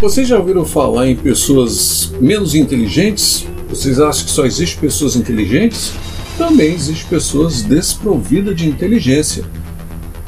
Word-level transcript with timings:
Vocês 0.00 0.26
já 0.26 0.38
ouviram 0.38 0.64
falar 0.64 1.08
em 1.08 1.14
pessoas 1.14 2.10
menos 2.18 2.54
inteligentes? 2.54 3.46
Vocês 3.68 4.00
acham 4.00 4.24
que 4.24 4.30
só 4.30 4.46
existe 4.46 4.78
pessoas 4.78 5.14
inteligentes? 5.14 5.92
Também 6.38 6.72
existe 6.72 7.04
pessoas 7.04 7.60
desprovidas 7.60 8.56
de 8.56 8.66
inteligência. 8.66 9.44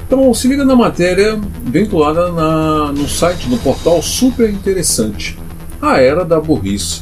Então 0.06 0.34
se 0.34 0.47
liga 0.47 0.62
na 0.62 0.77
matéria 0.77 1.41
vinculada 1.64 2.31
na, 2.31 2.92
no 2.92 3.09
site, 3.09 3.48
no 3.48 3.56
portal 3.56 4.03
super 4.03 4.51
interessante. 4.51 5.39
A 5.81 5.98
era 5.98 6.23
da 6.23 6.39
burrice. 6.39 7.01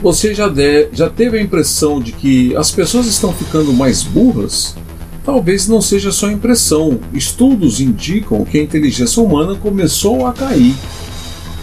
Você 0.00 0.32
já, 0.32 0.46
de, 0.46 0.88
já 0.92 1.10
teve 1.10 1.36
a 1.36 1.42
impressão 1.42 2.00
de 2.00 2.12
que 2.12 2.54
as 2.54 2.70
pessoas 2.70 3.08
estão 3.08 3.32
ficando 3.32 3.72
mais 3.72 4.04
burras? 4.04 4.76
Talvez 5.24 5.66
não 5.66 5.82
seja 5.82 6.12
só 6.12 6.30
impressão. 6.30 7.00
Estudos 7.12 7.80
indicam 7.80 8.44
que 8.44 8.60
a 8.60 8.62
inteligência 8.62 9.20
humana 9.20 9.56
começou 9.56 10.24
a 10.24 10.32
cair 10.32 10.76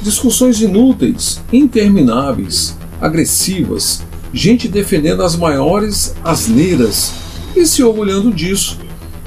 discussões 0.03 0.61
inúteis, 0.61 1.41
intermináveis, 1.51 2.77
agressivas, 3.01 4.03
gente 4.33 4.67
defendendo 4.67 5.23
as 5.23 5.35
maiores 5.35 6.15
asneiras 6.23 7.13
e 7.55 7.65
se 7.65 7.83
orgulhando 7.83 8.31
disso, 8.31 8.77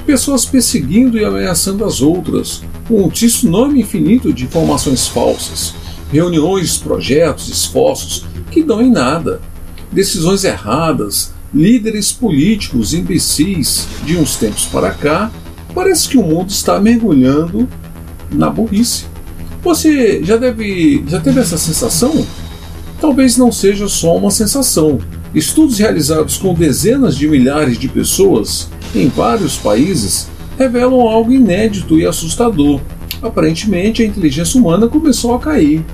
pessoas 0.05 0.44
perseguindo 0.44 1.18
e 1.18 1.24
ameaçando 1.24 1.84
as 1.84 2.00
outras, 2.00 2.62
um 2.91 3.08
tsunami 3.08 3.80
infinito 3.80 4.33
de 4.33 4.44
informações 4.44 5.08
falsas, 5.08 5.74
reuniões, 6.12 6.77
projetos, 6.77 7.48
esforços 7.48 8.24
que 8.50 8.62
dão 8.62 8.80
em 8.80 8.90
nada, 8.90 9.40
decisões 9.90 10.44
erradas, 10.44 11.33
líderes 11.52 12.12
políticos 12.12 12.92
imbecis 12.92 13.86
de 14.05 14.16
uns 14.16 14.36
tempos 14.36 14.66
para 14.66 14.90
cá, 14.90 15.30
parece 15.74 16.08
que 16.08 16.18
o 16.18 16.22
mundo 16.22 16.50
está 16.50 16.78
mergulhando 16.78 17.68
na 18.30 18.50
burrice. 18.50 19.05
Você 19.67 20.22
já 20.22 20.36
deve, 20.36 21.03
já 21.09 21.19
teve 21.19 21.41
essa 21.41 21.59
sensação? 21.59 22.25
Talvez 23.00 23.36
não 23.36 23.50
seja 23.50 23.89
só 23.89 24.17
uma 24.17 24.31
sensação. 24.31 25.00
Estudos 25.34 25.81
realizados 25.81 26.39
com 26.39 26.55
dezenas 26.55 27.17
de 27.17 27.27
milhares 27.27 27.77
de 27.77 27.89
pessoas 27.89 28.68
em 28.95 29.08
vários 29.08 29.57
países 29.57 30.29
revelam 30.57 31.01
algo 31.01 31.33
inédito 31.33 31.98
e 31.98 32.07
assustador. 32.07 32.80
Aparentemente, 33.20 34.05
a 34.05 34.07
inteligência 34.07 34.61
humana 34.61 34.86
começou 34.86 35.35
a 35.35 35.40
cair. 35.40 35.85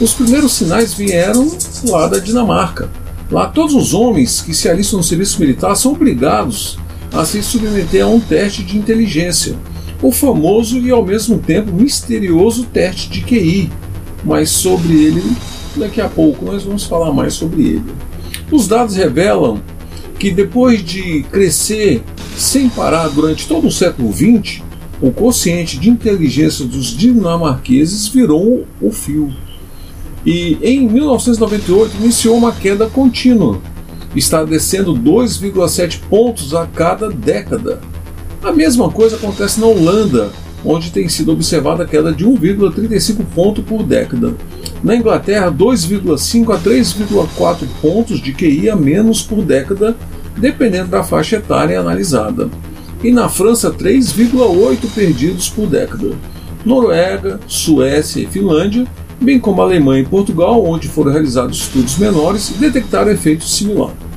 Os 0.00 0.12
primeiros 0.12 0.54
sinais 0.54 0.92
vieram 0.92 1.48
lá 1.84 2.08
da 2.08 2.18
Dinamarca. 2.18 2.90
Lá, 3.30 3.46
todos 3.46 3.72
os 3.72 3.94
homens 3.94 4.40
que 4.40 4.52
se 4.52 4.68
alistam 4.68 4.96
no 4.96 5.04
serviço 5.04 5.38
militar 5.38 5.76
são 5.76 5.92
obrigados 5.92 6.76
a 7.12 7.24
se 7.24 7.40
submeter 7.40 8.04
a 8.04 8.08
um 8.08 8.18
teste 8.18 8.64
de 8.64 8.76
inteligência 8.76 9.54
o 10.02 10.10
famoso 10.10 10.78
e 10.78 10.90
ao 10.90 11.04
mesmo 11.04 11.38
tempo 11.38 11.72
misterioso 11.72 12.64
teste 12.64 13.10
de 13.10 13.20
QI, 13.22 13.70
mas 14.24 14.50
sobre 14.50 14.94
ele 14.94 15.22
daqui 15.76 16.00
a 16.00 16.08
pouco 16.08 16.44
nós 16.44 16.62
vamos 16.64 16.84
falar 16.84 17.12
mais 17.12 17.34
sobre 17.34 17.62
ele. 17.62 17.92
Os 18.50 18.66
dados 18.66 18.96
revelam 18.96 19.60
que 20.18 20.30
depois 20.30 20.84
de 20.84 21.22
crescer 21.30 22.02
sem 22.36 22.68
parar 22.68 23.08
durante 23.08 23.46
todo 23.46 23.66
o 23.66 23.72
século 23.72 24.12
XX, 24.12 24.62
o 25.00 25.10
quociente 25.10 25.78
de 25.78 25.88
inteligência 25.88 26.64
dos 26.64 26.96
dinamarqueses 26.96 28.08
virou 28.08 28.66
o 28.80 28.90
fio. 28.90 29.32
E 30.24 30.58
em 30.62 30.86
1998 30.86 31.96
iniciou 32.00 32.36
uma 32.36 32.52
queda 32.52 32.86
contínua. 32.86 33.60
Está 34.14 34.44
descendo 34.44 34.94
2,7 34.94 36.00
pontos 36.10 36.54
a 36.54 36.66
cada 36.66 37.08
década. 37.08 37.80
A 38.42 38.52
mesma 38.52 38.90
coisa 38.90 39.16
acontece 39.16 39.60
na 39.60 39.66
Holanda, 39.66 40.30
onde 40.64 40.90
tem 40.90 41.08
sido 41.08 41.32
observada 41.32 41.84
a 41.84 41.86
queda 41.86 42.10
de 42.10 42.24
1,35 42.24 43.22
ponto 43.34 43.62
por 43.62 43.82
década. 43.82 44.34
Na 44.82 44.96
Inglaterra, 44.96 45.52
2,5 45.52 46.54
a 46.54 46.58
3,4 46.58 47.66
pontos 47.82 48.20
de 48.20 48.32
QI 48.32 48.70
a 48.70 48.76
menos 48.76 49.20
por 49.20 49.42
década, 49.42 49.94
dependendo 50.38 50.88
da 50.88 51.04
faixa 51.04 51.36
etária 51.36 51.78
analisada. 51.78 52.48
E 53.04 53.10
na 53.10 53.28
França, 53.28 53.70
3,8 53.70 54.90
perdidos 54.94 55.50
por 55.50 55.66
década. 55.66 56.12
Noruega, 56.64 57.40
Suécia 57.46 58.22
e 58.22 58.26
Finlândia, 58.26 58.86
bem 59.20 59.38
como 59.38 59.60
Alemanha 59.60 60.02
e 60.02 60.06
Portugal, 60.06 60.64
onde 60.64 60.88
foram 60.88 61.12
realizados 61.12 61.58
estudos 61.58 61.98
menores, 61.98 62.54
detectaram 62.58 63.12
efeitos 63.12 63.54
similares. 63.54 64.09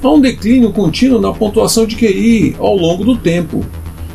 Há 0.00 0.08
um 0.08 0.20
declínio 0.20 0.70
contínuo 0.72 1.20
na 1.20 1.32
pontuação 1.32 1.84
de 1.84 1.96
QI 1.96 2.54
ao 2.60 2.76
longo 2.76 3.04
do 3.04 3.16
tempo, 3.16 3.64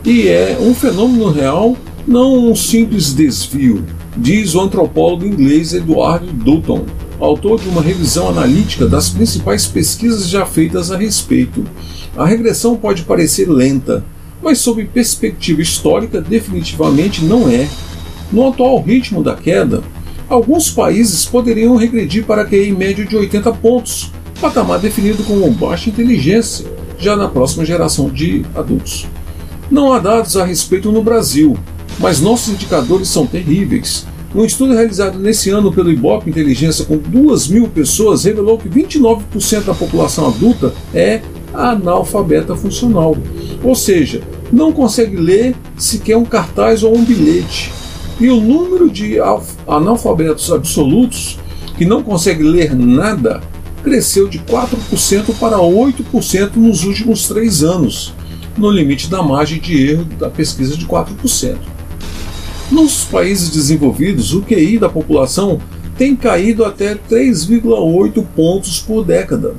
e 0.05 0.29
é 0.29 0.57
um 0.61 0.73
fenômeno 0.73 1.29
real, 1.29 1.75
não 2.07 2.49
um 2.49 2.55
simples 2.55 3.13
desvio, 3.13 3.85
diz 4.15 4.55
o 4.55 4.61
antropólogo 4.61 5.25
inglês 5.25 5.73
Edward 5.73 6.25
Dutton, 6.25 6.85
autor 7.19 7.59
de 7.59 7.67
uma 7.67 7.81
revisão 7.81 8.29
analítica 8.29 8.87
das 8.87 9.09
principais 9.09 9.67
pesquisas 9.67 10.29
já 10.29 10.45
feitas 10.45 10.89
a 10.89 10.95
respeito. 10.97 11.65
A 12.15 12.25
regressão 12.25 12.77
pode 12.77 13.03
parecer 13.03 13.49
lenta, 13.49 14.05
mas 14.41 14.59
sob 14.59 14.85
perspectiva 14.85 15.61
histórica 15.61 16.21
definitivamente 16.21 17.25
não 17.25 17.49
é. 17.49 17.67
No 18.31 18.47
atual 18.47 18.81
ritmo 18.81 19.21
da 19.21 19.35
queda, 19.35 19.83
alguns 20.29 20.69
países 20.69 21.25
poderiam 21.25 21.75
regredir 21.75 22.25
para 22.25 22.45
QI 22.45 22.71
médio 22.71 23.05
de 23.05 23.17
80 23.17 23.51
pontos, 23.53 24.11
patamar 24.43 24.77
definido 24.77 25.23
como 25.23 25.49
baixa 25.51 25.89
inteligência 25.89 26.65
já 26.99 27.15
na 27.15 27.29
próxima 27.29 27.63
geração 27.63 28.09
de 28.09 28.45
adultos. 28.53 29.07
Não 29.71 29.93
há 29.93 29.99
dados 29.99 30.35
a 30.35 30.43
respeito 30.43 30.91
no 30.91 31.01
Brasil, 31.01 31.57
mas 31.97 32.19
nossos 32.19 32.53
indicadores 32.53 33.07
são 33.07 33.25
terríveis. 33.25 34.05
Um 34.35 34.43
estudo 34.43 34.73
realizado 34.73 35.17
nesse 35.17 35.49
ano 35.49 35.71
pelo 35.71 35.89
Ibope 35.89 36.29
Inteligência 36.29 36.83
com 36.83 36.97
2 36.97 37.47
mil 37.47 37.69
pessoas 37.69 38.25
revelou 38.25 38.57
que 38.57 38.67
29% 38.67 39.63
da 39.63 39.73
população 39.73 40.27
adulta 40.27 40.73
é 40.93 41.21
analfabeta 41.53 42.53
funcional, 42.53 43.15
ou 43.63 43.75
seja, 43.75 44.21
não 44.51 44.73
consegue 44.73 45.15
ler 45.15 45.55
sequer 45.77 46.17
um 46.17 46.25
cartaz 46.25 46.83
ou 46.83 46.93
um 46.93 47.05
bilhete. 47.05 47.71
E 48.19 48.29
o 48.29 48.41
número 48.41 48.89
de 48.89 49.19
analfabetos 49.65 50.51
absolutos 50.51 51.39
que 51.77 51.85
não 51.85 52.03
consegue 52.03 52.43
ler 52.43 52.75
nada 52.75 53.41
cresceu 53.83 54.27
de 54.27 54.39
4% 54.39 55.35
para 55.39 55.57
8% 55.57 56.55
nos 56.55 56.83
últimos 56.83 57.27
três 57.27 57.63
anos, 57.63 58.13
no 58.57 58.71
limite 58.71 59.09
da 59.09 59.21
margem 59.21 59.59
de 59.59 59.89
erro 59.89 60.05
da 60.17 60.29
pesquisa 60.29 60.77
de 60.77 60.85
4%. 60.85 61.57
Nos 62.71 63.03
países 63.03 63.49
desenvolvidos, 63.49 64.33
o 64.33 64.41
QI 64.41 64.79
da 64.79 64.89
população 64.89 65.59
tem 65.97 66.15
caído 66.15 66.65
até 66.65 66.95
3,8 66.95 68.25
pontos 68.35 68.79
por 68.79 69.03
década. 69.03 69.55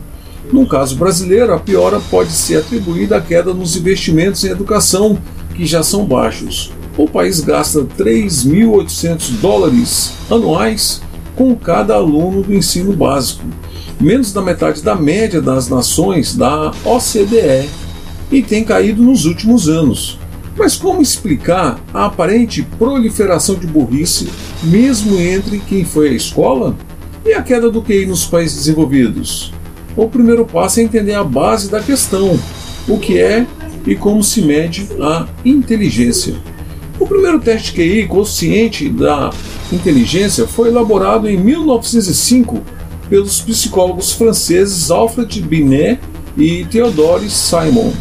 No 0.53 0.67
caso 0.67 0.97
brasileiro, 0.97 1.53
a 1.53 1.59
piora 1.59 2.00
pode 2.11 2.32
ser 2.32 2.56
atribuída 2.56 3.17
à 3.17 3.20
queda 3.20 3.55
nos 3.55 3.77
investimentos 3.77 4.44
em 4.44 4.49
educação, 4.49 5.19
que 5.55 5.65
já 5.65 5.82
são 5.82 6.05
baixos. 6.05 6.73
O 6.97 7.09
país 7.09 7.41
gasta 7.41 7.81
3.800 7.81 9.41
dólares 9.41 10.12
anuais 10.31 11.00
com 11.35 11.55
cada 11.56 11.94
aluno 11.94 12.43
do 12.43 12.55
ensino 12.55 12.93
básico, 12.93 13.44
menos 14.00 14.32
da 14.32 14.43
metade 14.43 14.82
da 14.82 14.94
média 14.94 15.41
das 15.41 15.69
nações 15.69 16.37
da 16.37 16.73
OCDE, 16.85 17.69
e 18.31 18.43
tem 18.43 18.64
caído 18.64 19.02
nos 19.02 19.25
últimos 19.25 19.69
anos. 19.69 20.19
Mas 20.56 20.76
como 20.76 21.02
explicar 21.02 21.81
a 21.93 22.06
aparente 22.06 22.62
proliferação 22.79 23.56
de 23.56 23.67
burrice, 23.67 24.29
mesmo 24.62 25.19
entre 25.19 25.58
quem 25.58 25.85
foi 25.85 26.11
à 26.11 26.12
escola? 26.12 26.76
E 27.25 27.32
a 27.32 27.43
queda 27.43 27.70
do 27.70 27.82
QI 27.82 28.06
nos 28.06 28.26
países 28.26 28.58
desenvolvidos? 28.58 29.52
O 29.96 30.08
primeiro 30.08 30.44
passo 30.44 30.81
é 30.81 30.82
entender 30.82 31.14
a 31.14 31.25
base 31.25 31.70
da 31.70 31.81
questão, 31.81 32.38
o 32.87 32.99
que 32.99 33.19
é 33.19 33.46
e 33.87 33.94
como 33.94 34.23
se 34.23 34.43
mede 34.43 34.88
a 35.00 35.26
inteligência. 35.44 36.35
O 36.99 37.06
primeiro 37.06 37.41
teste 37.41 37.73
QI 37.73 38.06
consciente 38.06 38.88
da 38.88 39.31
inteligência 39.73 40.46
foi 40.46 40.69
elaborado 40.69 41.29
em 41.29 41.37
1905 41.37 42.62
pelos 43.09 43.41
psicólogos 43.41 44.12
franceses 44.12 44.91
Alfred 44.91 45.43
Binet 45.43 46.01
e 46.37 46.65
Theodore 46.65 47.29
Simon 47.31 47.93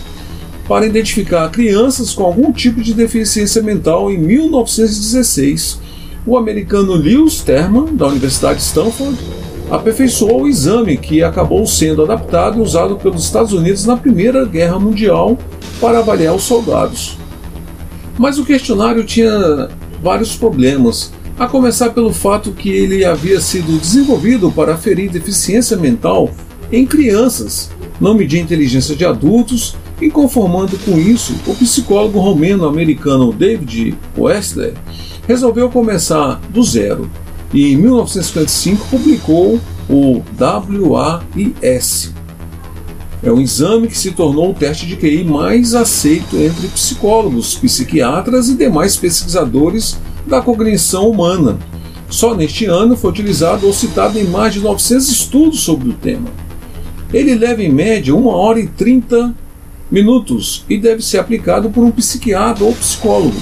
para 0.67 0.85
identificar 0.85 1.49
crianças 1.49 2.13
com 2.13 2.23
algum 2.23 2.51
tipo 2.51 2.81
de 2.81 2.93
deficiência 2.93 3.61
mental 3.61 4.09
em 4.09 4.17
1916. 4.17 5.79
O 6.25 6.37
americano 6.37 6.93
Lewis 6.93 7.41
Terman, 7.41 7.95
da 7.95 8.07
Universidade 8.07 8.59
de 8.59 8.65
Stanford, 8.65 9.17
aperfeiçoou 9.69 10.43
o 10.43 10.47
exame 10.47 10.97
que 10.97 11.23
acabou 11.23 11.65
sendo 11.65 12.03
adaptado 12.03 12.57
e 12.57 12.61
usado 12.61 12.95
pelos 12.95 13.23
Estados 13.23 13.53
Unidos 13.53 13.85
na 13.85 13.97
Primeira 13.97 14.45
Guerra 14.45 14.79
Mundial 14.79 15.37
para 15.81 15.99
avaliar 15.99 16.33
os 16.33 16.43
soldados. 16.43 17.17
Mas 18.17 18.37
o 18.37 18.45
questionário 18.45 19.03
tinha 19.03 19.69
vários 20.01 20.35
problemas, 20.35 21.11
a 21.43 21.47
começar 21.47 21.89
pelo 21.89 22.13
fato 22.13 22.51
que 22.51 22.69
ele 22.69 23.03
havia 23.03 23.39
sido 23.41 23.77
desenvolvido 23.77 24.51
para 24.51 24.75
aferir 24.75 25.11
deficiência 25.11 25.75
mental 25.75 26.31
em 26.71 26.85
crianças, 26.85 27.69
não 27.99 28.13
medir 28.13 28.39
inteligência 28.39 28.95
de 28.95 29.05
adultos 29.05 29.75
e 30.01 30.09
conformando 30.09 30.77
com 30.79 30.97
isso, 30.97 31.35
o 31.45 31.53
psicólogo 31.53 32.19
romeno-americano 32.19 33.33
David 33.33 33.95
Westler 34.17 34.73
resolveu 35.27 35.69
começar 35.69 36.39
do 36.49 36.63
zero 36.63 37.09
e 37.53 37.73
em 37.73 37.77
1955 37.77 38.87
publicou 38.89 39.59
o 39.89 40.21
WAIS. 40.39 42.13
É 43.21 43.31
um 43.31 43.39
exame 43.39 43.87
que 43.87 43.97
se 43.97 44.11
tornou 44.11 44.51
o 44.51 44.53
teste 44.53 44.85
de 44.85 44.95
QI 44.95 45.23
mais 45.23 45.75
aceito 45.75 46.37
entre 46.37 46.67
psicólogos, 46.67 47.55
psiquiatras 47.55 48.49
e 48.49 48.55
demais 48.55 48.95
pesquisadores 48.95 49.97
da 50.25 50.41
cognição 50.41 51.09
humana. 51.09 51.57
Só 52.09 52.35
neste 52.35 52.65
ano 52.65 52.95
foi 52.95 53.11
utilizado 53.11 53.65
ou 53.65 53.73
citado 53.73 54.19
em 54.19 54.25
mais 54.25 54.53
de 54.53 54.59
900 54.59 55.09
estudos 55.09 55.59
sobre 55.61 55.89
o 55.89 55.93
tema. 55.93 56.29
Ele 57.13 57.35
leva 57.35 57.61
em 57.63 57.71
média 57.71 58.15
1 58.15 58.27
hora 58.27 58.59
e 58.59 58.67
30 58.67 59.33
minutos 59.89 60.65
e 60.69 60.77
deve 60.77 61.03
ser 61.03 61.19
aplicado 61.19 61.69
por 61.69 61.83
um 61.83 61.91
psiquiatra 61.91 62.63
ou 62.63 62.73
psicólogo. 62.73 63.35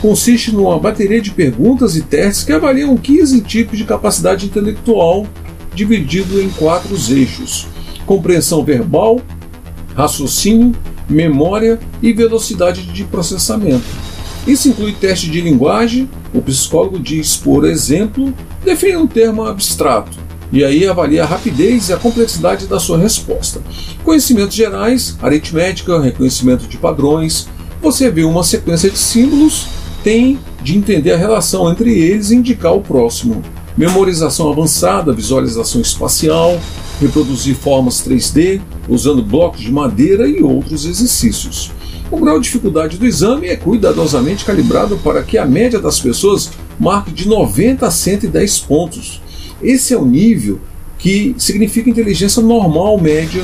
Consiste 0.00 0.52
numa 0.52 0.78
bateria 0.78 1.20
de 1.20 1.30
perguntas 1.30 1.96
e 1.96 2.02
testes 2.02 2.44
que 2.44 2.52
avaliam 2.52 2.96
15 2.96 3.40
tipos 3.42 3.78
de 3.78 3.84
capacidade 3.84 4.46
intelectual, 4.46 5.26
dividido 5.74 6.40
em 6.40 6.48
quatro 6.50 6.96
eixos: 7.10 7.68
compreensão 8.04 8.64
verbal, 8.64 9.20
raciocínio, 9.94 10.72
memória 11.08 11.78
e 12.02 12.12
velocidade 12.12 12.82
de 12.86 13.04
processamento. 13.04 14.11
Isso 14.46 14.68
inclui 14.68 14.92
teste 14.92 15.30
de 15.30 15.40
linguagem. 15.40 16.08
O 16.34 16.42
psicólogo 16.42 16.98
diz, 16.98 17.36
por 17.36 17.64
exemplo, 17.64 18.34
define 18.64 18.96
um 18.96 19.06
termo 19.06 19.44
abstrato, 19.44 20.18
e 20.52 20.64
aí 20.64 20.86
avalia 20.86 21.22
a 21.22 21.26
rapidez 21.26 21.88
e 21.88 21.92
a 21.92 21.96
complexidade 21.96 22.66
da 22.66 22.80
sua 22.80 22.98
resposta. 22.98 23.62
Conhecimentos 24.04 24.54
gerais, 24.54 25.16
aritmética, 25.22 26.00
reconhecimento 26.00 26.66
de 26.66 26.76
padrões. 26.76 27.48
Você 27.80 28.10
vê 28.10 28.24
uma 28.24 28.44
sequência 28.44 28.90
de 28.90 28.98
símbolos, 28.98 29.66
tem 30.02 30.38
de 30.62 30.76
entender 30.76 31.12
a 31.12 31.16
relação 31.16 31.70
entre 31.70 31.90
eles 31.98 32.30
e 32.30 32.36
indicar 32.36 32.74
o 32.74 32.80
próximo. 32.80 33.42
Memorização 33.76 34.50
avançada, 34.50 35.12
visualização 35.12 35.80
espacial, 35.80 36.60
reproduzir 37.00 37.54
formas 37.54 38.06
3D 38.06 38.60
usando 38.88 39.22
blocos 39.22 39.60
de 39.60 39.72
madeira 39.72 40.28
e 40.28 40.42
outros 40.42 40.84
exercícios. 40.84 41.70
O 42.12 42.18
grau 42.18 42.38
de 42.38 42.44
dificuldade 42.44 42.98
do 42.98 43.06
exame 43.06 43.46
é 43.46 43.56
cuidadosamente 43.56 44.44
calibrado 44.44 44.98
para 44.98 45.22
que 45.22 45.38
a 45.38 45.46
média 45.46 45.80
das 45.80 45.98
pessoas 45.98 46.50
marque 46.78 47.10
de 47.10 47.26
90 47.26 47.86
a 47.86 47.90
110 47.90 48.58
pontos. 48.60 49.22
Esse 49.62 49.94
é 49.94 49.96
o 49.96 50.04
nível 50.04 50.60
que 50.98 51.34
significa 51.38 51.88
inteligência 51.88 52.42
normal 52.42 53.00
média. 53.00 53.42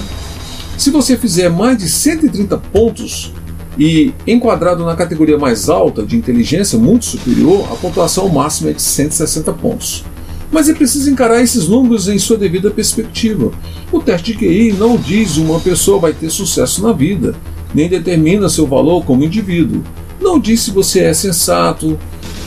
Se 0.76 0.90
você 0.90 1.16
fizer 1.16 1.48
mais 1.48 1.78
de 1.78 1.88
130 1.88 2.58
pontos 2.58 3.32
e 3.78 4.12
enquadrado 4.26 4.84
na 4.84 4.94
categoria 4.94 5.38
mais 5.38 5.70
alta 5.70 6.02
de 6.04 6.14
inteligência 6.18 6.78
muito 6.78 7.06
superior, 7.06 7.66
a 7.72 7.74
pontuação 7.74 8.28
máxima 8.28 8.68
é 8.68 8.74
de 8.74 8.82
160 8.82 9.50
pontos. 9.54 10.04
Mas 10.52 10.68
é 10.68 10.74
preciso 10.74 11.10
encarar 11.10 11.42
esses 11.42 11.68
números 11.68 12.06
em 12.06 12.18
sua 12.18 12.36
devida 12.36 12.70
perspectiva. 12.70 13.50
O 13.90 14.00
teste 14.00 14.34
de 14.34 14.38
QI 14.38 14.72
não 14.72 14.98
diz 14.98 15.38
uma 15.38 15.58
pessoa 15.58 15.98
vai 15.98 16.12
ter 16.12 16.28
sucesso 16.28 16.82
na 16.82 16.92
vida, 16.92 17.34
nem 17.74 17.88
determina 17.88 18.48
seu 18.48 18.66
valor 18.66 19.04
como 19.04 19.24
indivíduo. 19.24 19.82
Não 20.20 20.38
diz 20.38 20.62
se 20.62 20.70
você 20.70 21.00
é 21.00 21.14
sensato, 21.14 21.98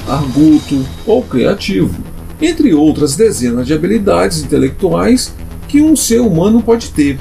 arguto 0.08 0.86
ou 1.06 1.22
criativo 1.24 2.12
entre 2.42 2.74
outras 2.74 3.16
dezenas 3.16 3.68
de 3.68 3.74
habilidades 3.74 4.42
intelectuais 4.42 5.34
que 5.68 5.82
um 5.82 5.96
ser 5.96 6.20
humano 6.20 6.62
pode 6.62 6.90
ter. 6.90 7.20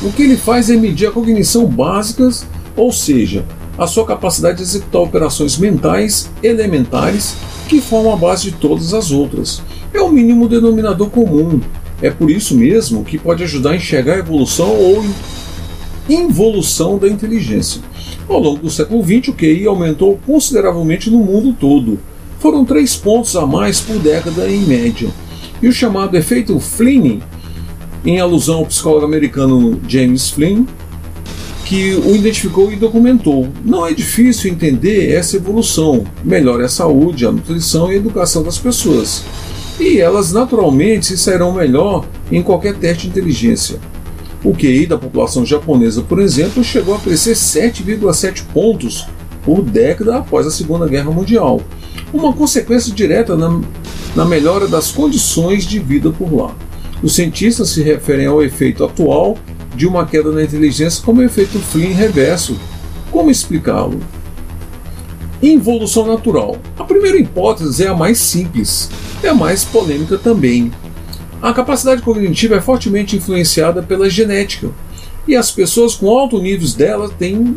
O 0.00 0.12
que 0.12 0.22
ele 0.22 0.36
faz 0.36 0.70
é 0.70 0.76
medir 0.76 1.08
a 1.08 1.10
cognição 1.10 1.66
básicas, 1.66 2.46
ou 2.76 2.92
seja, 2.92 3.44
a 3.76 3.86
sua 3.86 4.06
capacidade 4.06 4.58
de 4.58 4.62
executar 4.62 5.02
operações 5.02 5.58
mentais 5.58 6.30
elementares 6.42 7.34
que 7.68 7.80
formam 7.80 8.12
a 8.12 8.16
base 8.16 8.44
de 8.44 8.52
todas 8.52 8.94
as 8.94 9.10
outras. 9.10 9.60
É 9.92 10.00
o 10.00 10.10
mínimo 10.10 10.48
denominador 10.48 11.10
comum. 11.10 11.60
É 12.00 12.10
por 12.10 12.30
isso 12.30 12.54
mesmo 12.54 13.04
que 13.04 13.18
pode 13.18 13.42
ajudar 13.42 13.70
a 13.70 13.76
enxergar 13.76 14.14
a 14.14 14.18
evolução 14.18 14.68
ou 14.68 15.04
involução 16.08 16.98
da 16.98 17.08
inteligência. 17.08 17.80
Ao 18.28 18.38
longo 18.38 18.60
do 18.60 18.70
século 18.70 19.02
XX, 19.02 19.28
o 19.28 19.32
QI 19.32 19.66
aumentou 19.66 20.18
consideravelmente 20.26 21.10
no 21.10 21.18
mundo 21.18 21.54
todo 21.58 21.98
foram 22.44 22.62
três 22.62 22.94
pontos 22.94 23.34
a 23.36 23.46
mais 23.46 23.80
por 23.80 23.98
década 23.98 24.46
em 24.50 24.60
média. 24.66 25.08
E 25.62 25.66
o 25.66 25.72
chamado 25.72 26.14
efeito 26.14 26.60
Flynn, 26.60 27.20
em 28.04 28.20
alusão 28.20 28.58
ao 28.58 28.66
psicólogo 28.66 29.06
americano 29.06 29.80
James 29.88 30.28
Flynn, 30.28 30.66
que 31.64 31.94
o 31.94 32.14
identificou 32.14 32.70
e 32.70 32.76
documentou. 32.76 33.48
Não 33.64 33.86
é 33.86 33.94
difícil 33.94 34.52
entender 34.52 35.14
essa 35.14 35.36
evolução, 35.36 36.04
melhora 36.22 36.66
a 36.66 36.68
saúde, 36.68 37.24
a 37.24 37.32
nutrição 37.32 37.90
e 37.90 37.94
a 37.94 37.96
educação 37.96 38.42
das 38.42 38.58
pessoas. 38.58 39.24
E 39.80 39.98
elas 39.98 40.30
naturalmente 40.30 41.06
se 41.06 41.16
sairão 41.16 41.50
melhor 41.50 42.04
em 42.30 42.42
qualquer 42.42 42.74
teste 42.74 43.04
de 43.04 43.08
inteligência. 43.08 43.80
O 44.44 44.52
QI 44.52 44.86
da 44.86 44.98
população 44.98 45.44
japonesa, 45.44 46.02
por 46.02 46.20
exemplo, 46.20 46.62
chegou 46.62 46.94
a 46.94 46.98
crescer 46.98 47.32
7,7 47.32 48.44
pontos 48.52 49.06
por 49.42 49.62
década 49.62 50.18
após 50.18 50.46
a 50.46 50.50
Segunda 50.50 50.86
Guerra 50.86 51.10
Mundial 51.10 51.60
uma 52.14 52.32
consequência 52.32 52.94
direta 52.94 53.36
na, 53.36 53.60
na 54.14 54.24
melhora 54.24 54.68
das 54.68 54.90
condições 54.90 55.66
de 55.66 55.78
vida 55.80 56.10
por 56.10 56.32
lá. 56.32 56.54
Os 57.02 57.14
cientistas 57.14 57.70
se 57.70 57.82
referem 57.82 58.26
ao 58.26 58.42
efeito 58.42 58.84
atual 58.84 59.36
de 59.74 59.86
uma 59.86 60.06
queda 60.06 60.30
na 60.30 60.42
inteligência 60.42 61.02
como 61.04 61.22
efeito 61.22 61.58
Flynn 61.58 61.92
reverso. 61.92 62.56
Como 63.10 63.30
explicá-lo? 63.30 64.00
Involução 65.42 66.06
natural. 66.06 66.56
A 66.78 66.84
primeira 66.84 67.18
hipótese 67.18 67.84
é 67.84 67.88
a 67.88 67.94
mais 67.94 68.18
simples, 68.18 68.88
é 69.22 69.28
a 69.28 69.34
mais 69.34 69.64
polêmica 69.64 70.16
também. 70.16 70.72
A 71.44 71.52
capacidade 71.52 72.00
cognitiva 72.00 72.54
é 72.54 72.60
fortemente 72.62 73.16
influenciada 73.16 73.82
pela 73.82 74.08
genética, 74.08 74.70
e 75.28 75.36
as 75.36 75.50
pessoas 75.50 75.94
com 75.94 76.08
alto 76.08 76.40
níveis 76.40 76.72
dela 76.72 77.10
têm 77.18 77.54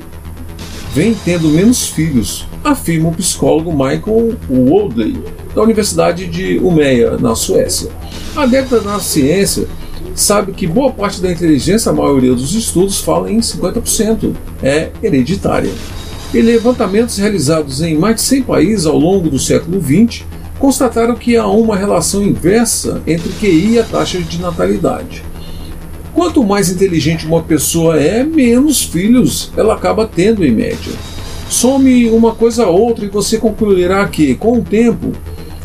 vem 0.94 1.16
tendo 1.24 1.48
menos 1.48 1.88
filhos, 1.88 2.46
afirma 2.66 3.08
o 3.08 3.14
psicólogo 3.14 3.72
Michael 3.72 4.36
Woodley, 4.50 5.24
da 5.56 5.62
Universidade 5.64 6.28
de 6.28 6.60
Umeå, 6.60 7.18
na 7.18 7.34
Suécia. 7.34 7.90
Adepta 8.36 8.82
na 8.82 9.00
ciência, 9.00 9.66
sabe 10.14 10.52
que 10.52 10.68
boa 10.68 10.92
parte 10.92 11.22
da 11.22 11.32
inteligência, 11.32 11.90
a 11.90 11.96
maioria 11.96 12.36
dos 12.36 12.54
estudos 12.54 13.00
fala 13.00 13.32
em 13.32 13.40
50%, 13.40 14.34
é 14.62 14.90
hereditária. 15.02 15.72
E 16.34 16.42
levantamentos 16.42 17.18
realizados 17.18 17.82
em 17.82 17.98
mais 17.98 18.18
de 18.18 18.22
100 18.24 18.44
países 18.44 18.86
ao 18.86 19.00
longo 19.00 19.30
do 19.30 19.40
século 19.40 19.82
XX 19.82 20.26
constataram 20.60 21.16
que 21.16 21.36
há 21.36 21.48
uma 21.48 21.76
relação 21.76 22.24
inversa 22.24 23.02
entre 23.06 23.32
QI 23.34 23.74
e 23.74 23.80
a 23.80 23.84
taxa 23.84 24.20
de 24.20 24.42
natalidade. 24.42 25.24
Quanto 26.14 26.44
mais 26.44 26.70
inteligente 26.70 27.28
uma 27.28 27.44
pessoa 27.44 27.98
é, 28.00 28.24
menos 28.24 28.84
filhos 28.84 29.52
ela 29.56 29.76
acaba 29.76 30.08
tendo 30.08 30.44
em 30.44 30.52
média. 30.52 30.94
Some 31.50 32.10
uma 32.10 32.34
coisa 32.34 32.66
a 32.66 32.70
outra 32.70 33.06
e 33.06 33.10
você 33.10 33.38
concluirá 33.38 34.06
que, 34.08 34.36
com 34.36 34.58
o 34.58 34.64
tempo, 34.64 35.14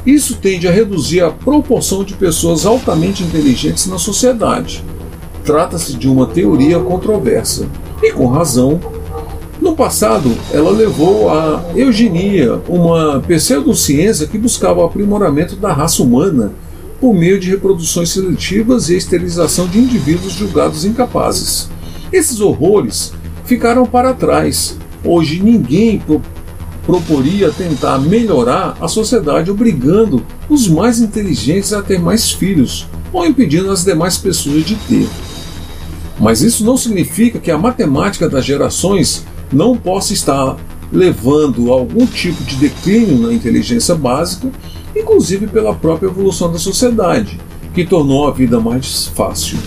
isso 0.06 0.37
tende 0.37 0.68
a 0.68 0.70
reduzir 0.70 1.20
a 1.20 1.30
proporção 1.30 2.04
de 2.04 2.14
pessoas 2.14 2.66
altamente 2.66 3.22
inteligentes 3.22 3.87
na 3.87 3.99
sociedade. 3.99 4.84
Trata-se 5.44 5.94
de 5.94 6.08
uma 6.08 6.26
teoria 6.26 6.78
controversa, 6.78 7.68
e 8.02 8.12
com 8.12 8.26
razão. 8.26 8.80
No 9.62 9.76
passado, 9.76 10.37
ela 10.52 10.73
levou 10.73 11.31
à 11.31 11.64
eugenia, 11.76 12.61
uma 12.69 13.21
pseudociência 13.21 14.26
que 14.26 14.37
buscava 14.37 14.81
o 14.81 14.85
aprimoramento 14.85 15.54
da 15.54 15.73
raça 15.73 16.02
humana 16.02 16.52
por 17.00 17.14
meio 17.14 17.38
de 17.38 17.50
reproduções 17.50 18.11
seletivas 18.11 18.90
e 18.90 18.97
esterilização 18.97 19.69
de 19.69 19.78
indivíduos 19.78 20.33
julgados 20.33 20.85
incapazes. 20.85 21.71
Esses 22.12 22.40
horrores 22.40 23.12
ficaram 23.45 23.87
para 23.87 24.12
trás. 24.12 24.76
Hoje 25.04 25.40
ninguém 25.40 26.02
proporia 26.85 27.52
tentar 27.52 28.00
melhorar 28.00 28.76
a 28.81 28.88
sociedade 28.88 29.49
obrigando 29.49 30.25
os 30.49 30.66
mais 30.66 31.00
inteligentes 31.00 31.73
a 31.73 31.81
ter 31.81 32.00
mais 32.00 32.33
filhos 32.33 32.88
ou 33.12 33.25
impedindo 33.25 33.71
as 33.71 33.85
demais 33.85 34.19
pessoas 34.19 34.64
de 34.64 34.75
ter. 34.75 35.09
Mas 36.19 36.42
isso 36.42 36.64
não 36.64 36.76
significa 36.76 37.38
que 37.38 37.50
a 37.50 37.57
matemática 37.57 38.28
das 38.28 38.45
gerações 38.45 39.25
não 39.52 39.76
possa 39.76 40.12
estar 40.12 40.56
levando 40.92 41.73
a 41.73 41.76
algum 41.76 42.06
tipo 42.06 42.42
de 42.44 42.56
declínio 42.56 43.18
na 43.18 43.32
inteligência 43.32 43.94
básica, 43.94 44.50
inclusive 44.94 45.47
pela 45.47 45.75
própria 45.75 46.09
evolução 46.09 46.52
da 46.52 46.59
sociedade, 46.59 47.40
que 47.75 47.85
tornou 47.85 48.28
a 48.28 48.30
vida 48.30 48.61
mais 48.61 49.06
fácil. 49.06 49.59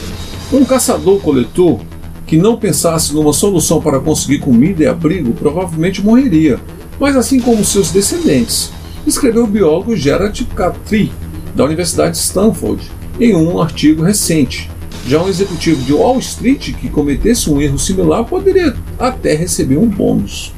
Um 0.54 0.64
caçador-coletor 0.64 1.80
que 2.28 2.38
não 2.38 2.58
pensasse 2.58 3.14
numa 3.14 3.34
solução 3.34 3.82
para 3.82 4.00
conseguir 4.00 4.40
comida 4.40 4.84
e 4.84 4.88
abrigo 4.88 5.34
provavelmente 5.34 6.04
morreria, 6.04 6.60
mas 7.00 7.16
assim 7.16 7.40
como 7.40 7.64
seus 7.66 7.92
descendentes, 7.92 8.72
escreveu 9.06 9.44
o 9.44 9.48
biólogo 9.48 9.96
Gerard 9.96 10.44
Catry, 10.56 11.12
da 11.56 11.66
Universidade 11.66 12.12
de 12.12 12.18
Stanford, 12.18 12.82
em 13.20 13.36
um 13.36 13.62
artigo 13.62 14.04
recente. 14.04 14.70
Já 15.08 15.22
um 15.22 15.30
executivo 15.30 15.84
de 15.84 15.94
Wall 15.94 16.18
Street 16.18 16.74
que 16.74 16.90
cometesse 16.90 17.50
um 17.50 17.62
erro 17.62 17.78
similar 17.78 18.24
poderia 18.26 18.76
até 18.98 19.36
receber 19.36 19.78
um 19.78 19.88
bônus. 19.88 20.52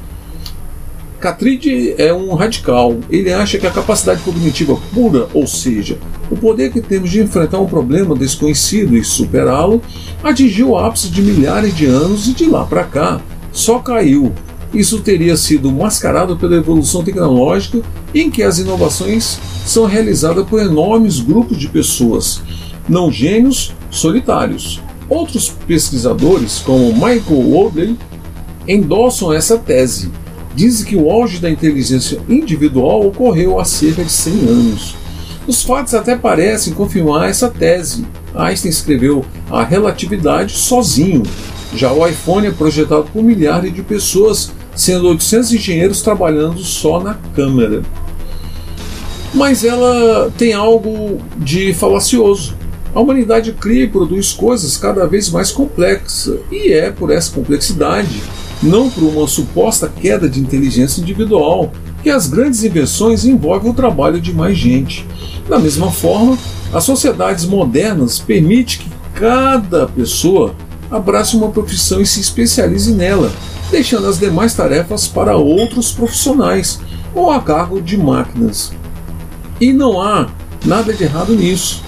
Catrid 1.20 1.94
é 1.98 2.14
um 2.14 2.32
radical. 2.34 2.96
Ele 3.10 3.32
acha 3.32 3.58
que 3.58 3.66
a 3.66 3.70
capacidade 3.70 4.22
cognitiva 4.22 4.78
pura, 4.94 5.28
ou 5.34 5.46
seja, 5.46 5.98
o 6.30 6.36
poder 6.36 6.72
que 6.72 6.80
temos 6.80 7.10
de 7.10 7.20
enfrentar 7.20 7.58
um 7.58 7.66
problema 7.66 8.14
desconhecido 8.14 8.96
e 8.96 9.04
superá-lo, 9.04 9.82
atingiu 10.22 10.70
o 10.70 10.78
ápice 10.78 11.08
de 11.08 11.20
milhares 11.20 11.76
de 11.76 11.86
anos 11.86 12.28
e 12.28 12.32
de 12.32 12.46
lá 12.46 12.64
para 12.64 12.84
cá 12.84 13.20
só 13.52 13.80
caiu. 13.80 14.32
Isso 14.72 15.00
teria 15.00 15.36
sido 15.36 15.72
mascarado 15.72 16.36
pela 16.36 16.56
evolução 16.56 17.02
tecnológica 17.02 17.82
em 18.14 18.30
que 18.30 18.42
as 18.42 18.58
inovações 18.58 19.38
são 19.66 19.86
realizadas 19.86 20.46
por 20.46 20.60
enormes 20.60 21.20
grupos 21.20 21.58
de 21.58 21.68
pessoas, 21.68 22.42
não 22.88 23.12
gênios 23.12 23.72
solitários. 23.90 24.80
Outros 25.08 25.48
pesquisadores, 25.66 26.58
como 26.58 26.92
Michael 26.92 27.50
Wardley, 27.50 27.98
endossam 28.66 29.32
essa 29.32 29.56
tese 29.56 30.10
Diz 30.58 30.82
que 30.82 30.96
o 30.96 31.08
auge 31.08 31.38
da 31.38 31.48
inteligência 31.48 32.20
individual 32.28 33.06
ocorreu 33.06 33.60
há 33.60 33.64
cerca 33.64 34.02
de 34.02 34.10
100 34.10 34.32
anos. 34.48 34.96
Os 35.46 35.62
fatos 35.62 35.94
até 35.94 36.16
parecem 36.16 36.74
confirmar 36.74 37.30
essa 37.30 37.48
tese. 37.48 38.04
Einstein 38.34 38.70
escreveu 38.70 39.24
a 39.48 39.62
relatividade 39.62 40.54
sozinho. 40.54 41.22
Já 41.76 41.92
o 41.92 42.04
iPhone 42.04 42.48
é 42.48 42.50
projetado 42.50 43.04
por 43.12 43.22
milhares 43.22 43.72
de 43.72 43.84
pessoas, 43.84 44.50
sendo 44.74 45.06
800 45.10 45.52
engenheiros 45.52 46.02
trabalhando 46.02 46.58
só 46.58 47.00
na 47.00 47.14
câmera. 47.36 47.84
Mas 49.32 49.62
ela 49.62 50.28
tem 50.36 50.54
algo 50.54 51.20
de 51.36 51.72
falacioso. 51.72 52.56
A 52.94 53.00
humanidade 53.00 53.52
cria 53.52 53.84
e 53.84 53.88
produz 53.88 54.32
coisas 54.32 54.76
cada 54.76 55.06
vez 55.06 55.30
mais 55.30 55.50
complexas, 55.50 56.38
e 56.50 56.72
é 56.72 56.90
por 56.90 57.10
essa 57.10 57.30
complexidade 57.30 58.22
não 58.62 58.90
por 58.90 59.04
uma 59.04 59.26
suposta 59.26 59.88
queda 59.88 60.28
de 60.28 60.40
inteligência 60.40 61.00
individual, 61.00 61.72
que 62.02 62.10
as 62.10 62.28
grandes 62.28 62.64
invenções 62.64 63.24
envolvem 63.24 63.70
o 63.70 63.74
trabalho 63.74 64.20
de 64.20 64.32
mais 64.32 64.56
gente. 64.56 65.06
Da 65.48 65.58
mesma 65.58 65.90
forma, 65.90 66.38
as 66.72 66.84
sociedades 66.84 67.44
modernas 67.44 68.18
permitem 68.18 68.78
que 68.78 68.90
cada 69.14 69.86
pessoa 69.86 70.54
abrace 70.90 71.36
uma 71.36 71.50
profissão 71.50 72.00
e 72.00 72.06
se 72.06 72.20
especialize 72.20 72.92
nela, 72.92 73.32
deixando 73.70 74.06
as 74.06 74.18
demais 74.18 74.54
tarefas 74.54 75.06
para 75.06 75.36
outros 75.36 75.92
profissionais 75.92 76.80
ou 77.14 77.30
a 77.30 77.40
cargo 77.40 77.80
de 77.80 77.96
máquinas. 77.96 78.72
E 79.60 79.72
não 79.72 80.00
há 80.00 80.28
nada 80.64 80.92
de 80.92 81.04
errado 81.04 81.34
nisso. 81.34 81.82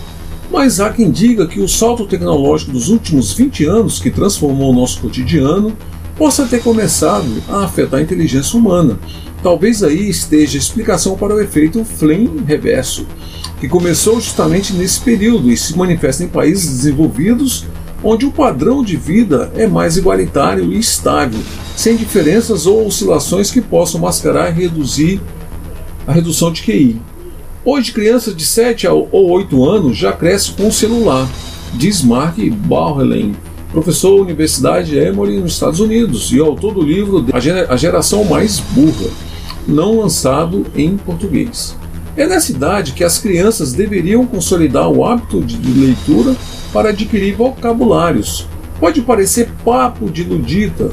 Mas 0.50 0.80
há 0.80 0.90
quem 0.90 1.10
diga 1.10 1.46
que 1.46 1.60
o 1.60 1.68
salto 1.68 2.06
tecnológico 2.06 2.72
dos 2.72 2.88
últimos 2.88 3.32
20 3.32 3.64
anos, 3.66 3.98
que 4.00 4.10
transformou 4.10 4.72
o 4.72 4.74
nosso 4.74 5.00
cotidiano, 5.00 5.76
possa 6.16 6.44
ter 6.44 6.60
começado 6.60 7.42
a 7.48 7.64
afetar 7.64 8.00
a 8.00 8.02
inteligência 8.02 8.58
humana. 8.58 8.98
Talvez 9.42 9.82
aí 9.82 10.10
esteja 10.10 10.58
a 10.58 10.60
explicação 10.60 11.16
para 11.16 11.34
o 11.34 11.40
efeito 11.40 11.84
Flynn 11.84 12.44
reverso, 12.44 13.06
que 13.60 13.68
começou 13.68 14.20
justamente 14.20 14.72
nesse 14.72 15.00
período 15.00 15.50
e 15.50 15.56
se 15.56 15.78
manifesta 15.78 16.24
em 16.24 16.28
países 16.28 16.68
desenvolvidos 16.68 17.64
onde 18.02 18.26
o 18.26 18.32
padrão 18.32 18.82
de 18.82 18.96
vida 18.96 19.52
é 19.54 19.66
mais 19.66 19.96
igualitário 19.96 20.72
e 20.72 20.78
estável, 20.78 21.40
sem 21.76 21.96
diferenças 21.96 22.66
ou 22.66 22.86
oscilações 22.86 23.50
que 23.50 23.60
possam 23.60 24.00
mascarar 24.00 24.50
e 24.50 24.62
reduzir 24.62 25.20
a 26.06 26.12
redução 26.12 26.50
de 26.50 26.62
QI. 26.62 27.00
Hoje, 27.62 27.92
crianças 27.92 28.34
de 28.34 28.46
7 28.46 28.88
ou 28.88 29.30
8 29.32 29.68
anos 29.68 29.94
já 29.94 30.14
crescem 30.14 30.54
com 30.54 30.68
o 30.68 30.72
celular, 30.72 31.28
diz 31.74 32.02
Mark 32.02 32.38
Bauerlein, 32.38 33.36
professor 33.70 34.16
da 34.16 34.22
Universidade 34.22 34.96
Emory 34.96 35.38
nos 35.38 35.52
Estados 35.52 35.78
Unidos 35.78 36.32
e 36.32 36.40
autor 36.40 36.72
do 36.72 36.80
livro 36.80 37.26
A 37.68 37.76
Geração 37.76 38.24
Mais 38.24 38.58
Burra, 38.58 39.10
não 39.68 40.00
lançado 40.00 40.64
em 40.74 40.96
português. 40.96 41.76
É 42.16 42.26
nessa 42.26 42.50
idade 42.50 42.92
que 42.92 43.04
as 43.04 43.18
crianças 43.18 43.74
deveriam 43.74 44.26
consolidar 44.26 44.88
o 44.88 45.04
hábito 45.04 45.42
de 45.42 45.70
leitura 45.70 46.34
para 46.72 46.88
adquirir 46.88 47.36
vocabulários. 47.36 48.46
Pode 48.80 49.02
parecer 49.02 49.50
papo 49.62 50.10
de 50.10 50.24
ludita, 50.24 50.90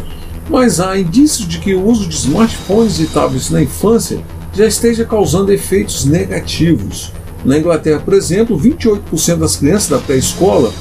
mas 0.50 0.82
há 0.82 1.00
indícios 1.00 1.48
de 1.48 1.60
que 1.60 1.74
o 1.74 1.86
uso 1.86 2.06
de 2.10 2.16
smartphones 2.16 3.00
e 3.00 3.06
tablets 3.06 3.50
na 3.50 3.62
infância 3.62 4.22
já 4.58 4.66
esteja 4.66 5.06
causando 5.06 5.54
efeitos 5.54 6.04
negativos. 6.04 7.14
Na 7.46 7.60
Inglaterra, 7.60 8.02
por 8.04 8.16
exemplo, 8.16 8.60
28% 8.60 9.36
das 9.36 9.56
crianças 9.56 9.90
da 9.90 10.00
pré-escola, 10.00 10.74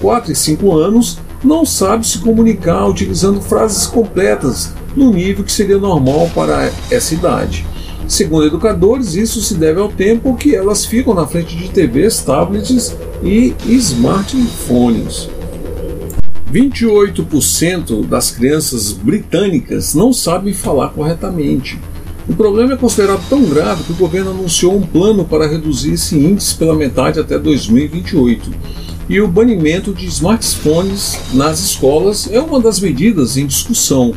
4 0.00 0.30
e 0.30 0.36
5 0.36 0.72
anos, 0.72 1.18
não 1.42 1.66
sabe 1.66 2.06
se 2.06 2.18
comunicar 2.18 2.86
utilizando 2.86 3.40
frases 3.40 3.86
completas 3.86 4.72
no 4.94 5.12
nível 5.12 5.42
que 5.44 5.50
seria 5.50 5.78
normal 5.78 6.30
para 6.32 6.70
essa 6.88 7.12
idade. 7.12 7.66
Segundo 8.06 8.46
educadores, 8.46 9.16
isso 9.16 9.40
se 9.40 9.54
deve 9.54 9.80
ao 9.80 9.88
tempo 9.88 10.36
que 10.36 10.54
elas 10.54 10.86
ficam 10.86 11.12
na 11.12 11.26
frente 11.26 11.56
de 11.56 11.68
TVs, 11.68 12.22
tablets 12.22 12.94
e 13.20 13.52
smartphones. 13.66 15.28
28% 16.52 18.06
das 18.06 18.30
crianças 18.30 18.92
britânicas 18.92 19.92
não 19.92 20.12
sabem 20.12 20.54
falar 20.54 20.90
corretamente. 20.90 21.80
O 22.28 22.34
problema 22.34 22.72
é 22.72 22.76
considerado 22.76 23.22
tão 23.28 23.44
grave 23.44 23.84
que 23.84 23.92
o 23.92 23.96
governo 23.96 24.30
anunciou 24.30 24.76
um 24.76 24.82
plano 24.82 25.24
para 25.24 25.46
reduzir 25.46 25.92
esse 25.92 26.16
índice 26.16 26.54
pela 26.54 26.74
metade 26.74 27.20
até 27.20 27.38
2028 27.38 28.50
e 29.08 29.20
o 29.20 29.28
banimento 29.28 29.92
de 29.92 30.06
smartphones 30.06 31.18
nas 31.32 31.60
escolas 31.60 32.28
é 32.30 32.40
uma 32.40 32.60
das 32.60 32.80
medidas 32.80 33.36
em 33.36 33.46
discussão. 33.46 34.14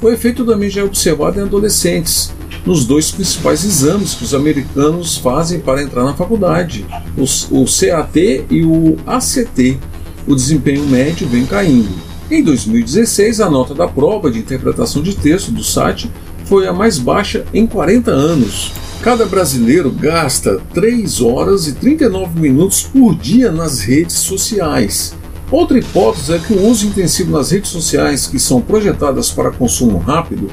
O 0.00 0.08
efeito 0.08 0.44
também 0.44 0.70
já 0.70 0.80
é 0.80 0.84
observado 0.84 1.38
em 1.38 1.42
adolescentes, 1.42 2.32
nos 2.64 2.84
dois 2.84 3.10
principais 3.10 3.64
exames 3.64 4.14
que 4.14 4.24
os 4.24 4.34
americanos 4.34 5.16
fazem 5.16 5.60
para 5.60 5.82
entrar 5.82 6.04
na 6.04 6.14
faculdade, 6.14 6.86
o 7.16 7.64
CAT 7.64 8.44
e 8.50 8.64
o 8.64 8.96
ACT. 9.06 9.78
O 10.26 10.34
desempenho 10.34 10.86
médio 10.86 11.26
vem 11.28 11.44
caindo. 11.44 11.90
Em 12.30 12.42
2016, 12.42 13.40
a 13.40 13.50
nota 13.50 13.74
da 13.74 13.88
prova 13.88 14.30
de 14.30 14.38
interpretação 14.38 15.02
de 15.02 15.14
texto 15.14 15.50
do 15.50 15.62
site 15.62 16.10
foi 16.44 16.66
a 16.66 16.72
mais 16.72 16.98
baixa 16.98 17.44
em 17.52 17.66
40 17.66 18.10
anos. 18.10 18.72
Cada 19.02 19.24
brasileiro 19.26 19.90
gasta 19.90 20.60
3 20.72 21.20
horas 21.20 21.66
e 21.66 21.72
39 21.72 22.38
minutos 22.38 22.82
por 22.82 23.14
dia 23.14 23.50
nas 23.50 23.80
redes 23.80 24.16
sociais. 24.16 25.14
Outra 25.50 25.78
hipótese 25.78 26.32
é 26.32 26.38
que 26.38 26.52
o 26.52 26.66
uso 26.66 26.86
intensivo 26.86 27.32
nas 27.32 27.50
redes 27.50 27.70
sociais, 27.70 28.26
que 28.26 28.38
são 28.38 28.60
projetadas 28.60 29.30
para 29.30 29.50
consumo 29.50 29.98
rápido, 29.98 30.48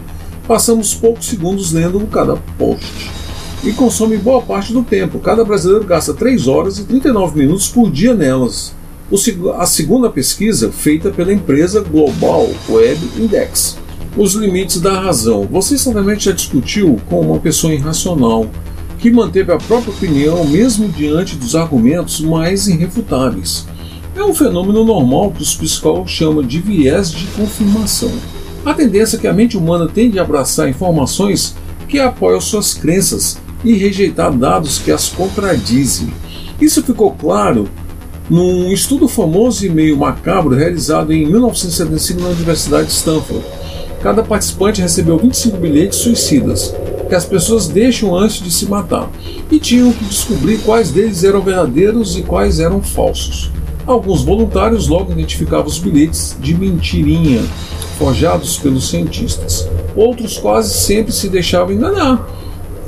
passamos 0.47 0.93
poucos 0.93 1.27
segundos 1.27 1.71
lendo 1.71 1.99
cada 2.07 2.35
post 2.57 3.09
e 3.63 3.71
consome 3.71 4.17
boa 4.17 4.41
parte 4.41 4.73
do 4.73 4.83
tempo. 4.83 5.19
Cada 5.19 5.43
brasileiro 5.45 5.85
gasta 5.85 6.13
3 6.13 6.47
horas 6.47 6.79
e 6.79 6.83
39 6.83 7.39
minutos 7.39 7.67
por 7.67 7.91
dia 7.91 8.13
nelas. 8.13 8.73
A 9.57 9.65
segunda 9.65 10.09
pesquisa, 10.09 10.71
feita 10.71 11.09
pela 11.09 11.33
empresa 11.33 11.81
Global 11.81 12.47
Web 12.69 12.99
Index, 13.17 13.78
os 14.17 14.33
limites 14.33 14.81
da 14.81 14.99
razão. 14.99 15.47
Você 15.49 15.77
certamente 15.77 16.25
já 16.25 16.31
discutiu 16.31 16.99
com 17.09 17.21
uma 17.21 17.39
pessoa 17.39 17.73
irracional 17.73 18.45
que 18.97 19.11
manteve 19.11 19.51
a 19.51 19.57
própria 19.57 19.93
opinião 19.93 20.43
mesmo 20.45 20.89
diante 20.89 21.35
dos 21.35 21.55
argumentos 21.55 22.19
mais 22.19 22.67
irrefutáveis. 22.67 23.65
É 24.15 24.23
um 24.23 24.33
fenômeno 24.33 24.83
normal 24.83 25.31
que 25.31 25.41
os 25.41 25.55
psicólogos 25.55 26.11
chamam 26.11 26.43
de 26.43 26.59
viés 26.59 27.11
de 27.11 27.25
confirmação. 27.27 28.11
A 28.65 28.73
tendência 28.73 29.15
é 29.15 29.19
que 29.19 29.27
a 29.27 29.33
mente 29.33 29.57
humana 29.57 29.87
tende 29.87 30.19
a 30.19 30.23
abraçar 30.23 30.67
informações 30.67 31.55
que 31.87 31.99
apoiam 31.99 32.41
suas 32.41 32.73
crenças 32.73 33.39
e 33.63 33.73
rejeitar 33.73 34.33
dados 34.33 34.79
que 34.79 34.91
as 34.91 35.07
contradizem. 35.07 36.11
Isso 36.59 36.83
ficou 36.83 37.11
claro 37.11 37.69
num 38.29 38.71
estudo 38.71 39.07
famoso 39.07 39.65
e 39.65 39.69
meio 39.69 39.97
macabro 39.97 40.55
realizado 40.55 41.13
em 41.13 41.25
1975 41.25 42.21
na 42.21 42.29
Universidade 42.29 42.87
de 42.87 42.93
Stanford 42.93 43.43
Cada 44.01 44.23
participante 44.23 44.81
recebeu 44.81 45.17
25 45.17 45.57
bilhetes 45.57 45.99
suicidas. 45.99 46.73
que 47.09 47.15
as 47.15 47.25
pessoas 47.25 47.67
deixam 47.67 48.15
antes 48.15 48.39
de 48.39 48.51
se 48.51 48.67
matar 48.67 49.09
e 49.51 49.57
tinham 49.57 49.91
que 49.91 50.05
descobrir 50.05 50.59
quais 50.59 50.91
deles 50.91 51.23
eram 51.23 51.41
verdadeiros 51.41 52.15
e 52.15 52.21
quais 52.21 52.59
eram 52.59 52.83
falsos. 52.83 53.49
Alguns 53.83 54.21
voluntários 54.21 54.87
logo 54.87 55.11
identificavam 55.11 55.65
os 55.65 55.79
bilhetes 55.79 56.37
de 56.39 56.53
mentirinha 56.53 57.41
forjados 57.97 58.59
pelos 58.59 58.89
cientistas. 58.89 59.67
Outros 59.95 60.37
quase 60.37 60.71
sempre 60.71 61.11
se 61.11 61.27
deixavam 61.29 61.73
enganar. 61.73 62.29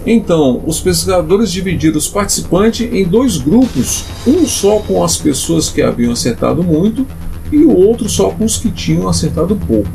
Então, 0.06 0.62
os 0.68 0.80
pesquisadores 0.80 1.52
dividiram 1.52 1.98
os 1.98 2.08
participantes 2.08 2.88
em 2.94 3.04
dois 3.04 3.38
grupos, 3.38 4.06
um 4.28 4.46
só 4.46 4.78
com 4.80 5.04
as 5.04 5.18
pessoas 5.18 5.68
que 5.68 5.82
haviam 5.82 6.14
acertado 6.14 6.64
muito 6.64 7.08
e 7.52 7.58
o 7.58 7.76
outro 7.76 8.08
só 8.08 8.30
com 8.30 8.46
os 8.46 8.58
que 8.58 8.70
tinham 8.70 9.10
acertado 9.10 9.56
pouco. 9.56 9.90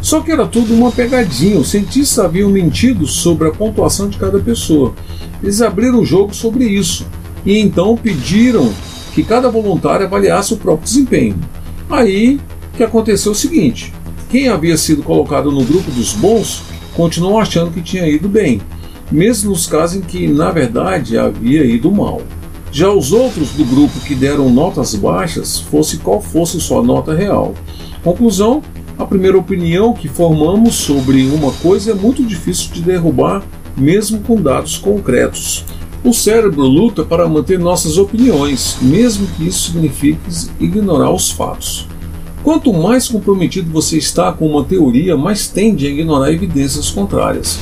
Só 0.00 0.20
que 0.20 0.32
era 0.32 0.46
tudo 0.46 0.74
uma 0.74 0.90
pegadinha, 0.90 1.58
os 1.58 1.70
cientistas 1.70 2.24
haviam 2.24 2.50
mentido 2.50 3.06
sobre 3.06 3.48
a 3.48 3.52
pontuação 3.52 4.08
de 4.08 4.18
cada 4.18 4.38
pessoa. 4.38 4.94
Eles 5.42 5.60
abriram 5.60 6.00
o 6.00 6.06
jogo 6.06 6.34
sobre 6.34 6.64
isso 6.64 7.06
e 7.44 7.58
então 7.58 7.96
pediram 7.96 8.72
que 9.14 9.22
cada 9.22 9.50
voluntário 9.50 10.06
avaliasse 10.06 10.54
o 10.54 10.56
próprio 10.56 10.84
desempenho. 10.84 11.36
Aí 11.88 12.40
que 12.76 12.82
aconteceu 12.82 13.32
o 13.32 13.34
seguinte: 13.34 13.92
quem 14.30 14.48
havia 14.48 14.76
sido 14.76 15.02
colocado 15.02 15.52
no 15.52 15.64
grupo 15.64 15.90
dos 15.90 16.14
bons 16.14 16.62
continuou 16.94 17.38
achando 17.38 17.70
que 17.70 17.82
tinha 17.82 18.08
ido 18.08 18.28
bem, 18.28 18.60
mesmo 19.10 19.50
nos 19.50 19.66
casos 19.66 19.96
em 19.96 20.00
que 20.00 20.26
na 20.28 20.50
verdade 20.50 21.18
havia 21.18 21.64
ido 21.64 21.90
mal. 21.90 22.22
Já 22.72 22.88
os 22.88 23.12
outros 23.12 23.50
do 23.50 23.64
grupo 23.64 23.98
que 24.00 24.14
deram 24.14 24.48
notas 24.48 24.94
baixas, 24.94 25.58
fosse 25.58 25.98
qual 25.98 26.22
fosse 26.22 26.60
sua 26.60 26.82
nota 26.82 27.12
real. 27.12 27.54
Conclusão: 28.02 28.62
a 29.00 29.06
primeira 29.06 29.38
opinião 29.38 29.94
que 29.94 30.08
formamos 30.08 30.74
sobre 30.74 31.24
uma 31.30 31.50
coisa 31.52 31.92
é 31.92 31.94
muito 31.94 32.22
difícil 32.22 32.70
de 32.70 32.82
derrubar, 32.82 33.42
mesmo 33.74 34.20
com 34.20 34.38
dados 34.38 34.76
concretos. 34.76 35.64
O 36.04 36.12
cérebro 36.12 36.66
luta 36.66 37.02
para 37.02 37.26
manter 37.26 37.58
nossas 37.58 37.96
opiniões, 37.96 38.76
mesmo 38.82 39.26
que 39.28 39.48
isso 39.48 39.72
signifique 39.72 40.20
ignorar 40.60 41.10
os 41.10 41.30
fatos. 41.30 41.88
Quanto 42.44 42.74
mais 42.74 43.08
comprometido 43.08 43.70
você 43.70 43.96
está 43.96 44.32
com 44.32 44.46
uma 44.46 44.64
teoria, 44.64 45.16
mais 45.16 45.48
tende 45.48 45.86
a 45.86 45.90
ignorar 45.90 46.30
evidências 46.30 46.90
contrárias. 46.90 47.58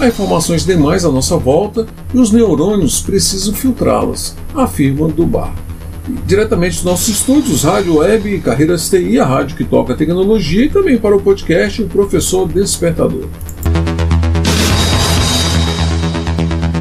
Há 0.00 0.08
informações 0.08 0.64
demais 0.64 1.04
à 1.04 1.10
nossa 1.10 1.36
volta 1.36 1.86
e 2.12 2.18
os 2.18 2.32
neurônios 2.32 3.00
precisam 3.00 3.54
filtrá-las, 3.54 4.36
afirma 4.56 5.06
Dubar. 5.06 5.54
Diretamente 6.26 6.76
dos 6.76 6.84
nossos 6.84 7.08
estúdios, 7.08 7.62
Rádio 7.62 7.96
Web 7.96 8.40
Carreiras 8.40 8.88
TI, 8.88 9.18
a 9.18 9.24
rádio 9.24 9.56
que 9.56 9.64
toca 9.64 9.94
tecnologia, 9.94 10.64
e 10.64 10.68
também 10.68 10.98
para 10.98 11.16
o 11.16 11.20
podcast 11.20 11.82
O 11.82 11.88
Professor 11.88 12.48
Despertador. 12.48 13.28